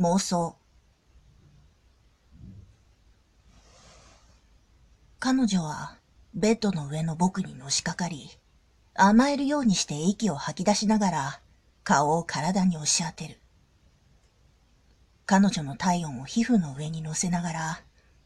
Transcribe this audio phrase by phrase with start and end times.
[0.00, 0.56] 妄想。
[5.18, 5.98] 彼女は
[6.32, 8.30] ベッドの上の僕にのしかかり、
[8.94, 11.40] 甘えるようにして息を吐き出しながら
[11.84, 13.40] 顔を体に押し当てる。
[15.26, 17.82] 彼女の体温を皮膚の上に乗せながら、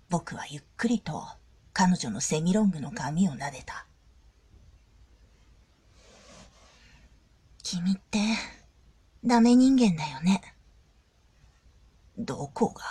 [0.09, 1.27] 僕はゆっくりと
[1.73, 3.85] 彼女のセミロングの髪を撫でた。
[7.65, 8.21] 君って、
[9.25, 10.54] ダメ人間だよね。
[12.17, 12.83] どこが？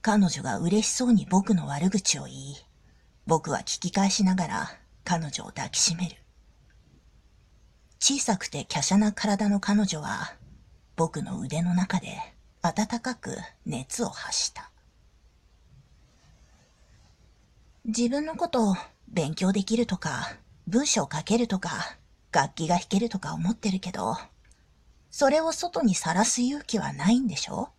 [0.00, 2.56] 彼女が嬉しそうに僕の悪口を言い、
[3.26, 6.16] 僕は聞き返しながら彼女を抱きしめる。
[7.98, 10.34] 小さくて華奢な体の彼女は、
[10.96, 12.16] 僕の腕の中で
[12.62, 13.36] 暖かく
[13.66, 14.70] 熱を発した。
[17.84, 18.76] 自分のことを
[19.08, 20.36] 勉強できるとか、
[20.66, 21.98] 文章を書けるとか、
[22.32, 24.16] 楽器が弾けるとか思ってるけど、
[25.10, 27.70] それを外にさらす勇気はないんでしょ？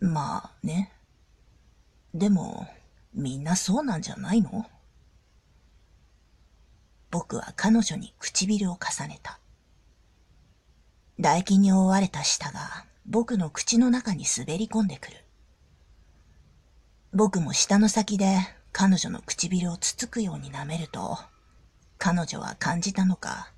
[0.00, 0.92] まあね。
[2.14, 2.66] でも、
[3.12, 4.66] みんなそうなんじゃないの？
[7.10, 9.38] 僕は彼女に唇を重ねた。
[11.16, 15.18] 唾液に覆われた舌が僕の口の中に滑り込んでくる。
[17.12, 18.38] 僕も舌の先で
[18.72, 21.18] 彼女の唇をつつくように舐めると、
[21.98, 23.52] 彼女は感じたのか、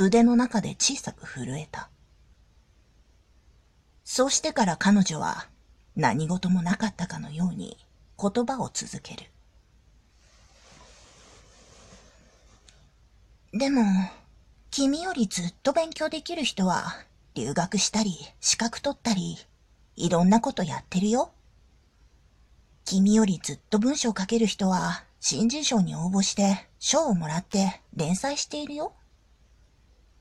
[0.00, 1.90] 腕の中で小さく震えた。
[4.04, 5.48] そうしてから彼女は
[5.96, 7.76] 何事もなかったかのように
[8.18, 9.24] 言葉を続ける。
[13.52, 13.82] でも、
[14.70, 16.84] 君よりずっと勉強できる人は
[17.34, 19.36] 留学したり資格取ったり
[19.96, 21.32] いろんなことやってるよ。
[22.84, 28.92] 君よりずっと文章書ける人は新人賞に応募して賞をもらって連載しているよ。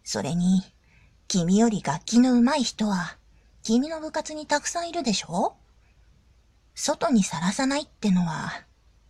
[0.10, 0.64] それに、
[1.28, 3.18] 君より楽器の上手い人は
[3.62, 5.58] 君の部活にたくさんいるでしょ？
[6.76, 8.54] 外にさらさないってのは、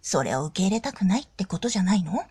[0.02, 2.24] それを受け入れたくないってことじゃないの？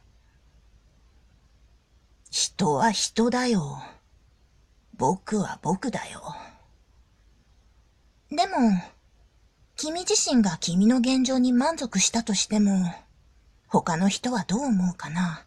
[2.29, 3.81] 人は人だよ。
[4.97, 6.35] 僕は僕だよ。
[8.31, 8.57] でも、
[9.77, 12.93] 君自身が君の現状に満足したとしても、
[13.69, 15.45] 他の人はどう思うかな？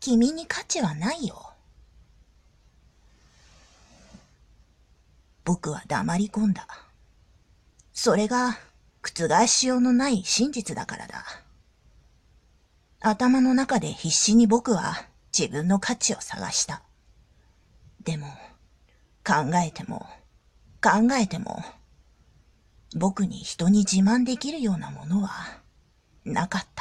[0.00, 1.47] 君に価値はないよ。
[5.48, 6.66] 僕は黙り込んだ。
[7.94, 8.58] それが
[9.00, 11.24] 覆しようのない真実だからだ。
[13.00, 16.82] 頭の中で必死に僕は自分の価値を探した。
[18.04, 18.26] でも、
[19.26, 20.06] 考えても、
[20.82, 21.64] 考えても、
[22.94, 25.30] 僕に人に自慢できるようなものは
[26.26, 26.77] なかった。